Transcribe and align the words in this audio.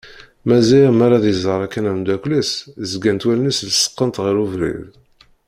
Maziɣ 0.47 0.89
mi 0.93 1.03
ara 1.05 1.15
ad 1.17 1.25
iẓer 1.33 1.59
akken 1.65 1.89
amddakel-is 1.91 2.51
zgant 2.91 3.25
wallen-is 3.27 3.59
lesqent 3.69 4.21
ɣer 4.23 4.35
ubrid. 4.43 4.81